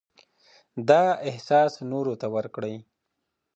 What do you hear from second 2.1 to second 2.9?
ته ورکړئ.